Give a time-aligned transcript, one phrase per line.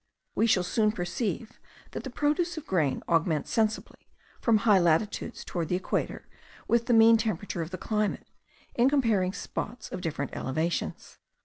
[0.33, 1.59] We shall soon perceive
[1.91, 4.07] that the produce of grain augments sensibly,
[4.41, 6.27] from high latitudes towards the equator,
[6.67, 8.27] with the mean temperature of the climate,
[8.73, 11.19] in comparing spots of different elevations.